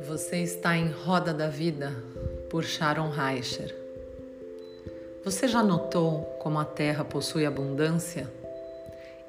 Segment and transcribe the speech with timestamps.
[0.00, 1.92] Você está em Roda da Vida
[2.48, 3.74] por Sharon Reicher.
[5.24, 8.30] Você já notou como a Terra possui abundância?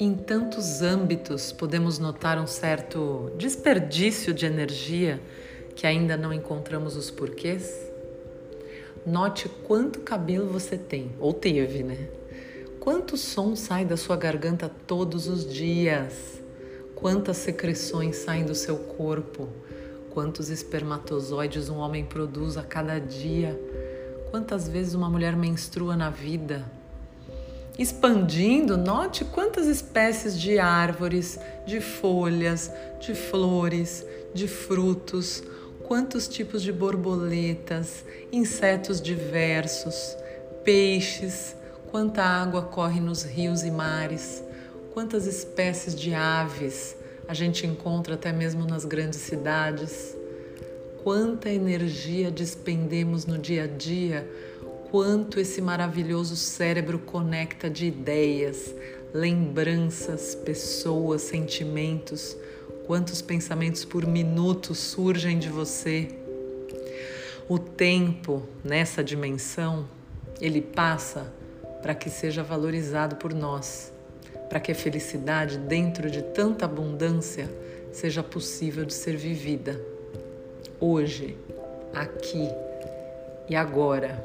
[0.00, 5.20] Em tantos âmbitos podemos notar um certo desperdício de energia
[5.76, 7.90] que ainda não encontramos os porquês?
[9.06, 12.08] Note quanto cabelo você tem, ou teve, né?
[12.88, 16.40] Quanto som sai da sua garganta todos os dias?
[16.94, 19.46] Quantas secreções saem do seu corpo?
[20.08, 23.60] Quantos espermatozoides um homem produz a cada dia?
[24.30, 26.64] Quantas vezes uma mulher menstrua na vida?
[27.78, 35.42] Expandindo, note quantas espécies de árvores, de folhas, de flores, de frutos,
[35.86, 40.16] quantos tipos de borboletas, insetos diversos,
[40.64, 41.57] peixes,
[41.90, 44.42] quanta água corre nos rios e mares,
[44.92, 46.96] quantas espécies de aves
[47.26, 50.16] a gente encontra até mesmo nas grandes cidades.
[51.02, 54.28] Quanta energia despendemos no dia a dia,
[54.90, 58.74] quanto esse maravilhoso cérebro conecta de ideias,
[59.12, 62.36] lembranças, pessoas, sentimentos,
[62.86, 66.08] quantos pensamentos por minuto surgem de você.
[67.48, 69.86] O tempo nessa dimensão,
[70.40, 71.32] ele passa
[71.82, 73.92] para que seja valorizado por nós
[74.48, 77.48] para que a felicidade dentro de tanta abundância
[77.92, 79.80] seja possível de ser vivida.
[80.80, 81.36] Hoje,
[81.92, 82.48] aqui
[83.48, 84.24] e agora.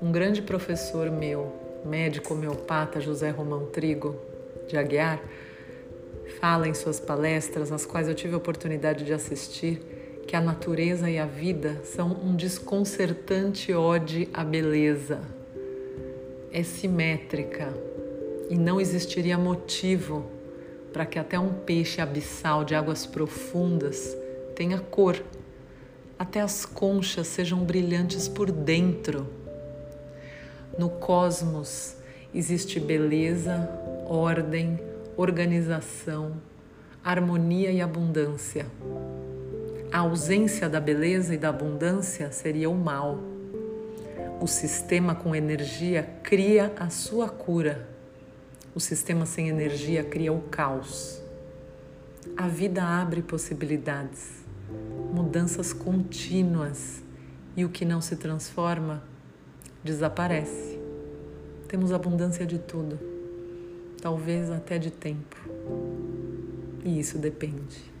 [0.00, 1.52] Um grande professor meu,
[1.84, 4.16] médico homeopata José Romão Trigo
[4.66, 5.20] de Aguiar,
[6.40, 9.80] fala em suas palestras, às quais eu tive a oportunidade de assistir,
[10.26, 15.41] que a natureza e a vida são um desconcertante ode à beleza.
[16.52, 17.72] É simétrica,
[18.50, 20.30] e não existiria motivo
[20.92, 24.14] para que até um peixe abissal de águas profundas
[24.54, 25.22] tenha cor,
[26.18, 29.26] até as conchas sejam brilhantes por dentro.
[30.78, 31.96] No cosmos
[32.34, 33.68] existe beleza,
[34.06, 34.78] ordem,
[35.16, 36.34] organização,
[37.02, 38.66] harmonia e abundância.
[39.90, 43.18] A ausência da beleza e da abundância seria o mal.
[44.40, 47.92] O sistema com energia cria a sua cura
[48.74, 51.20] o sistema sem energia cria o caos.
[52.34, 54.42] A vida abre possibilidades,
[55.12, 57.02] mudanças contínuas
[57.54, 59.02] e o que não se transforma
[59.84, 60.80] desaparece.
[61.68, 62.98] Temos abundância de tudo,
[64.00, 65.36] talvez até de tempo.
[66.82, 67.92] E isso depende.